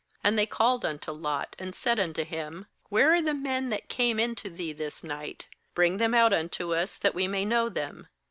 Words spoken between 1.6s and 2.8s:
said unto him: